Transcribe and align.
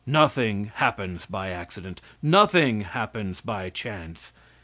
Nothing 0.03 0.71
happens 0.73 1.27
by 1.27 1.49
accident; 1.51 2.01
nothing 2.23 2.81
happens 2.81 3.39
by 3.39 3.69
chance. 3.69 4.33